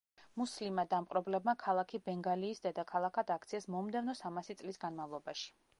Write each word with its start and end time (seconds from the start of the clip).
მუსლიმმა 0.41 0.85
დამპყრობლებმა 0.93 1.55
ქალაქი 1.65 1.99
ბენგალიის 2.07 2.65
დედაქალაქად 2.65 3.35
აქციეს 3.39 3.73
მომდევნო 3.77 4.21
სამასი 4.23 4.63
წლის 4.63 4.85
განმავლობაში. 4.89 5.51